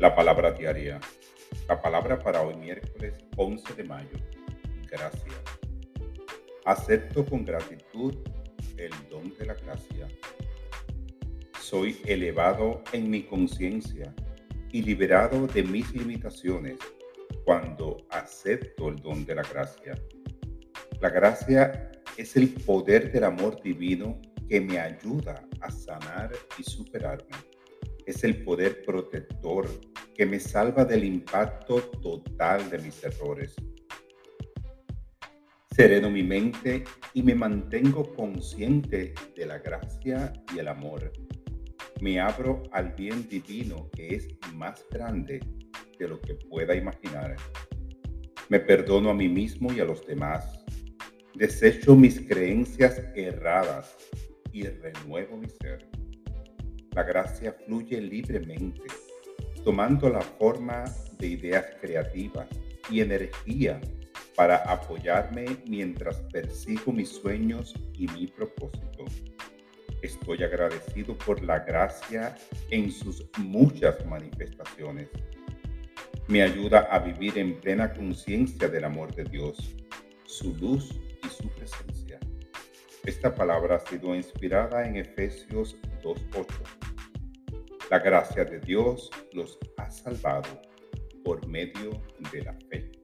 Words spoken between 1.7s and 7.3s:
palabra para hoy miércoles 11 de mayo. Gracias. Acepto